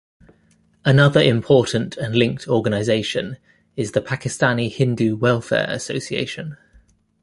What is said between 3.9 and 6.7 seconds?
the "Pakistani Hindu Welfare Association".